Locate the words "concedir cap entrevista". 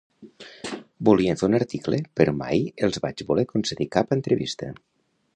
3.51-4.71